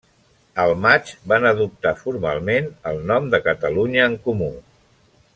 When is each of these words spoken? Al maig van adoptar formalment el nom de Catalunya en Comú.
Al 0.61 0.71
maig 0.85 1.09
van 1.33 1.43
adoptar 1.49 1.91
formalment 1.99 2.71
el 2.93 3.03
nom 3.11 3.27
de 3.35 3.41
Catalunya 3.49 4.07
en 4.13 4.17
Comú. 4.25 4.49